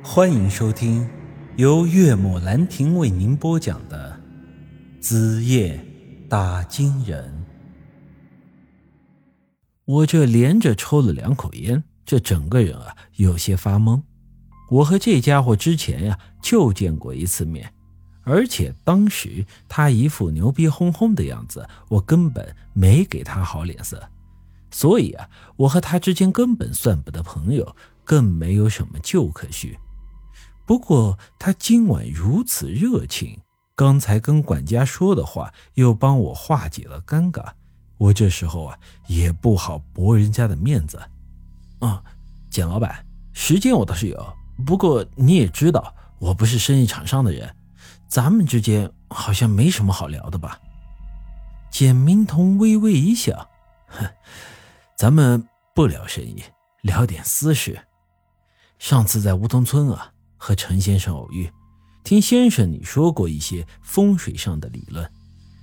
[0.00, 1.08] 欢迎收听
[1.56, 4.18] 由岳母兰亭为您播讲的
[5.02, 5.84] 《子夜
[6.28, 7.44] 打金人》。
[9.84, 14.00] 我这连着抽了两口烟，这整个人啊有些发懵。
[14.70, 17.72] 我和这家伙之前呀就见过一次面，
[18.22, 24.08] 而且当时他一副牛逼哄哄的样子，我根本没给他好脸色。
[24.70, 27.74] 所以啊，我和他之间根本算不得朋友，
[28.04, 29.76] 更没有什么旧可叙。
[30.68, 33.40] 不过他今晚如此热情，
[33.74, 37.52] 刚才跟管家说的话又帮我化解了尴尬，
[37.96, 41.00] 我这时候啊也不好驳人家的面子。
[41.78, 42.04] 啊，
[42.50, 44.36] 简老板，时间我倒是有，
[44.66, 47.56] 不过你也知道，我不是生意场上的人，
[48.06, 50.60] 咱们之间好像没什么好聊的吧？
[51.70, 53.48] 简明彤微微一笑，
[53.86, 54.06] 哼。
[54.98, 56.42] 咱们不聊生意，
[56.82, 57.86] 聊点私事。
[58.78, 61.50] 上次在梧桐村啊，和陈先生偶遇，
[62.04, 65.06] 听先生你说过一些风水上的理论。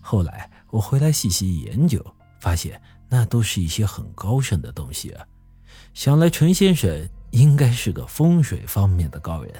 [0.00, 2.04] 后来我回来细细研究，
[2.40, 5.26] 发现那都是一些很高深的东西啊。
[5.94, 9.52] 想来陈先生应该是个风水方面的高人。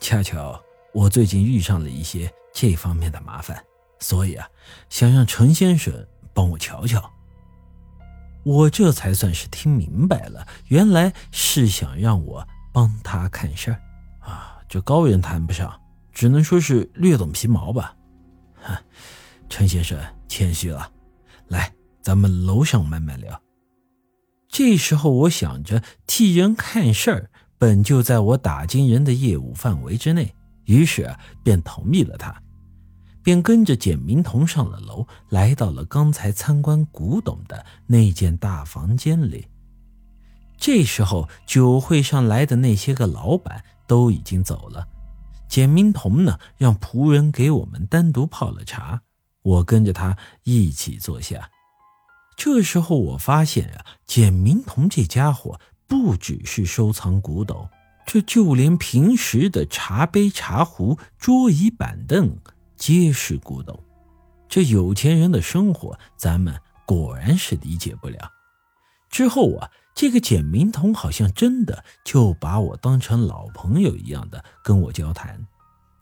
[0.00, 0.58] 恰巧
[0.92, 3.62] 我最近遇上了一些这方面的麻烦，
[3.98, 4.48] 所以啊，
[4.88, 5.92] 想让陈先生
[6.32, 7.10] 帮我瞧瞧。
[8.44, 13.80] 我这才算是听明白了，原来是想让我帮他看事儿！
[14.74, 15.72] 这高人谈不上，
[16.12, 17.94] 只能说是略懂皮毛吧。
[18.56, 18.76] 哼，
[19.48, 20.90] 陈先生谦虚了，
[21.46, 21.72] 来，
[22.02, 23.40] 咱们楼上慢慢聊。
[24.48, 31.08] 这时候我想着替人看事儿，本就在我打金人的业务范围之内，于是
[31.44, 32.34] 便同意了他。
[33.22, 39.46] 便跟着简明彤上了楼，来到了刚才参观古董的那间大房间里。
[40.66, 44.88] 这时候，酒会上来的那些个老板都已经走了。
[45.46, 49.02] 简明彤呢，让仆人给我们单独泡了茶，
[49.42, 51.50] 我跟着他一起坐下。
[52.34, 57.68] 这时候，我发现啊，简明彤这家伙不只是收藏古董，
[58.06, 62.38] 这就连平时的茶杯、茶壶、桌椅板凳。
[62.74, 63.78] 皆是古董，
[64.48, 68.30] 这有钱人的生活，咱们果然是理解不了。
[69.14, 75.46] 之后啊，这个简明彤好像真的就把我当成老朋友一样的跟我交谈，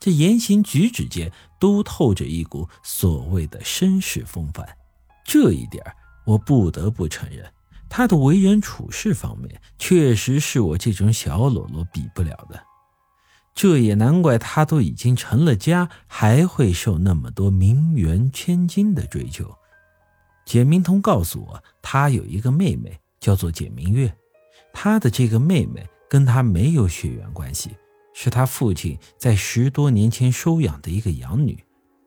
[0.01, 1.31] 这言行举止间
[1.61, 4.67] 都透着一股所谓的绅士风范。
[5.27, 5.85] 这一点
[6.25, 7.45] 我不得不承认，
[7.87, 12.59] 他的为人处事方面确实是我这种小喽啰比不了的。
[13.55, 19.55] 这也难怪他都已经成了家，还会受那么多名媛千金的追求。
[20.47, 24.13] 简明通告诉我，他有一个妹妹，叫做简明月。
[24.75, 27.71] 他的这个妹妹跟他没有血缘关系，
[28.13, 31.59] 是他父亲在十多年前收养的一个养女。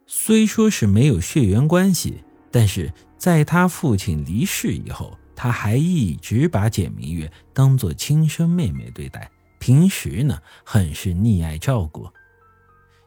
[0.05, 2.21] 虽说是没有血缘关系，
[2.51, 9.31] 但是在他父亲离世以后，他还一直把简明月当做亲生妹妹对待。
[9.57, 12.07] 平时呢，很是溺爱照顾。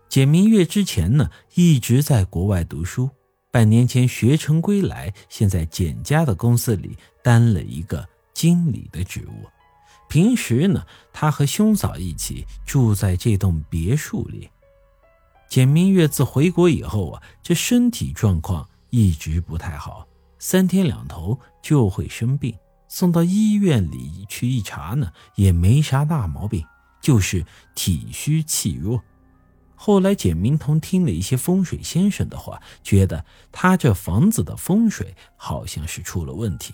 [0.09, 3.11] 简明月之前呢，一直在国外读书，
[3.53, 6.97] 半年前学成归来，现在简家的公司里
[7.29, 9.47] 担了一个经理的职务。
[10.09, 14.49] 平时呢，他和兄嫂一起住在这栋别墅里。
[15.47, 20.09] 简明月自回国以后啊，这身体状况一直不太好，
[20.39, 22.57] 三天两头就会生病。
[22.89, 26.65] 送到医院里去一查呢，也没啥大毛病，
[27.03, 29.03] 就是体虚气弱。
[29.75, 33.23] 后来简明通听了一些风水先生的话，觉得
[33.53, 36.73] 他这房子的风水好像是出了问题。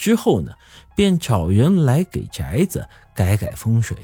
[0.00, 0.50] 之后呢，
[0.96, 3.94] 便找人来给宅子改改风水。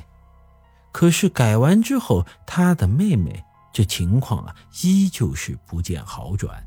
[0.92, 3.42] 可是改完之后，他的妹妹
[3.72, 6.62] 这情况啊，依旧是不见好转。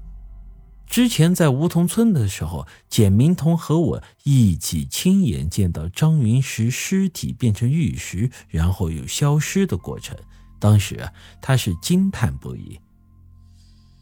[0.88, 10.18] 之前在梧桐村的时候，简明彤和我一起亲眼见到张云石尸体变成玉石，然后又消失的过程。
[10.58, 12.80] 当时啊，他是惊叹不已。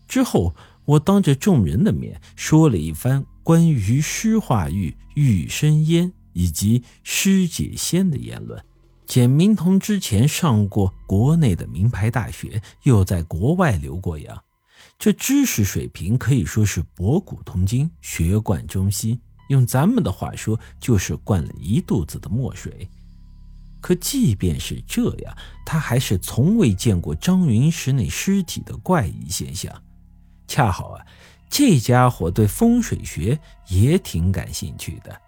[0.08, 8.62] 之后，我当着众人的面说了一番关于尸化玉、玉生烟以及尸解仙的言论。
[9.06, 14.44] 简明彤之前上过国内的名牌大学，又在国外留过洋。
[15.00, 19.18] 这知识水平可以说是博古通今，学贯中西。
[19.48, 22.90] 用咱们的话说，就是灌了一肚子的墨水。
[23.80, 25.34] 可即便是这样，
[25.66, 29.74] 他还是从未见过张云石那尸体的怪异现象。
[30.50, 31.06] 恰好啊，
[31.50, 35.22] 这家伙对风水学也挺感兴趣的，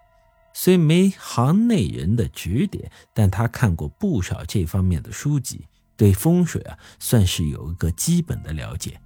[0.52, 9.00] 虽没行内人的指点，但他看过不少这方面的书籍，对风水啊算是有一个基本的了解。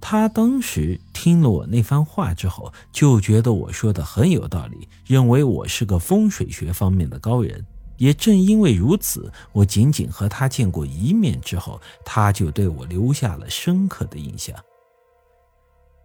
[0.00, 7.64] 他当时听了我那番话之后，就觉得我说的很有道理，认为我是个风水学方面的高人。
[7.96, 14.54] 也正因为如此，我仅仅和他见过一面之后，他就对我留下了深刻的印象。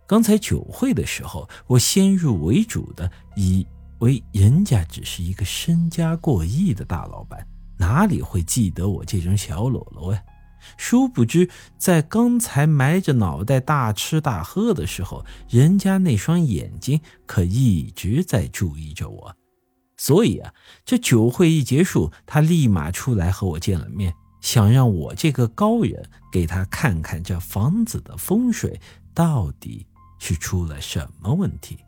[0.09, 3.63] 刚才酒会的时候，我先入为主的以
[3.99, 7.47] 为人家只是一个身家过亿的大老板，
[7.77, 10.23] 哪里会记得我这种小喽啰呀？
[10.77, 11.47] 殊不知，
[11.77, 19.35] 在刚才埋着脑袋大吃大喝的时候，人家那双眼睛可一直在注意着我。
[19.95, 20.51] 所以啊，
[20.83, 24.11] 这酒会一结束，他立马出来和我见了面，
[24.41, 28.81] 想让我这个高人给他看看这房子的风水
[29.13, 29.85] 到底
[30.19, 31.79] 是出了什么问题。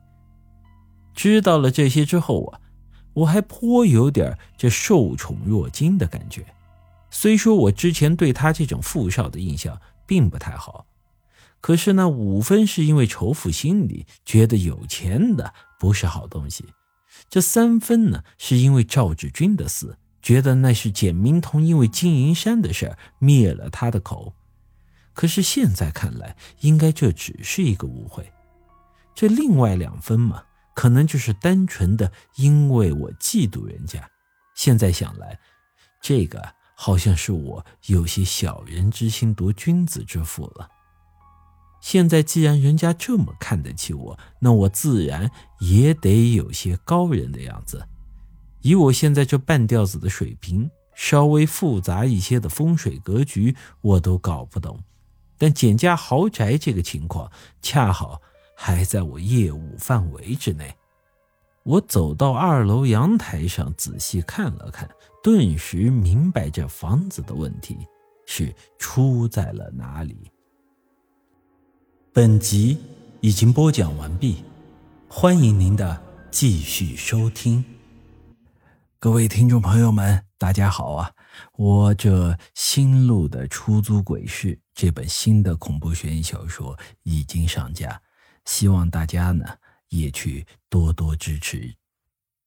[1.14, 2.60] 知道了这些之后啊，
[3.14, 6.46] 我还颇有点这受宠若惊的感觉。
[7.12, 10.86] 虽说我之前对他这种富少的印象并不太好，
[11.60, 16.64] 可是那五分是因为仇富心理，觉得有钱的不是好东西。
[17.30, 24.34] 这三分呢，是因为赵志军的死，觉得那是简明通因为金银山的事灭了他的口。
[25.14, 28.32] 可是现在看来，应该这只是一个误会。
[29.14, 30.44] 这另外两分嘛，
[30.74, 34.10] 可能就是单纯的因为我嫉妒人家。
[34.56, 35.40] 现在想来，
[36.02, 36.42] 这个
[36.76, 40.70] 好像是我有些小人之心夺君子之腹了。
[41.82, 45.30] 现在既然人家这么看得起我，那我自然
[45.60, 47.88] 也得有些高人的样子。
[48.62, 54.80] 以我现在这半吊子的水平，稍微复杂一些的风水格局我都搞不懂。
[55.42, 57.32] 但简家豪宅这个情况，
[57.64, 58.22] 恰好
[58.56, 60.72] 还在我业务范围之内。
[61.64, 64.88] 我走到二楼阳台上，仔细看了看，
[65.24, 67.76] 顿时明白这房子的问题
[68.28, 70.30] 是出在了哪里。
[72.14, 72.78] 本集
[73.20, 74.44] 已经播讲完毕，
[75.10, 76.00] 欢迎您的
[76.30, 77.66] 继续收听。
[79.00, 81.12] 各位听众朋友们，大家好啊！
[81.54, 88.02] 我这新录的《出租鬼市》这本新的恐怖悬疑小说已经上架，
[88.46, 89.46] 希望大家呢
[89.90, 91.76] 也去多多支持。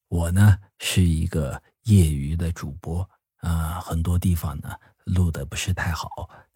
[0.09, 3.09] 我呢是一个业余的主播
[3.39, 4.71] 啊，很多地方呢
[5.05, 6.09] 录的不是太好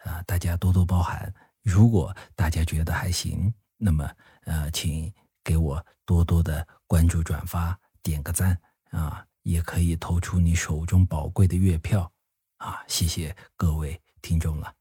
[0.05, 1.33] 啊，大家多多包涵。
[1.63, 4.09] 如果大家觉得还行，那么
[4.45, 5.13] 呃，请
[5.45, 8.59] 给我多多的关注、转发、点个赞
[8.91, 12.11] 啊，也可以投出你手中宝贵的月票
[12.59, 14.78] 啊，谢谢各位听众了。